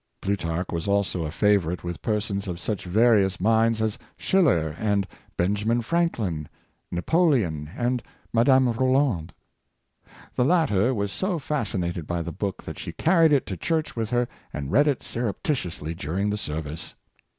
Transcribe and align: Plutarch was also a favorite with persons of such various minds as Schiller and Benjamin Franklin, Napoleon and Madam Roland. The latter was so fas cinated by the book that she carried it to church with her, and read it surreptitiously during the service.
Plutarch 0.19 0.65
was 0.71 0.87
also 0.87 1.25
a 1.25 1.31
favorite 1.31 1.83
with 1.83 2.01
persons 2.01 2.47
of 2.47 2.59
such 2.59 2.85
various 2.85 3.39
minds 3.39 3.83
as 3.83 3.99
Schiller 4.17 4.69
and 4.79 5.05
Benjamin 5.37 5.83
Franklin, 5.83 6.49
Napoleon 6.89 7.69
and 7.77 8.01
Madam 8.33 8.71
Roland. 8.71 9.31
The 10.33 10.43
latter 10.45 10.91
was 10.95 11.11
so 11.11 11.37
fas 11.37 11.73
cinated 11.73 12.07
by 12.07 12.23
the 12.23 12.31
book 12.31 12.63
that 12.63 12.79
she 12.79 12.93
carried 12.93 13.31
it 13.31 13.45
to 13.45 13.55
church 13.55 13.95
with 13.95 14.09
her, 14.09 14.27
and 14.51 14.71
read 14.71 14.87
it 14.87 15.03
surreptitiously 15.03 15.93
during 15.93 16.31
the 16.31 16.35
service. 16.37 16.95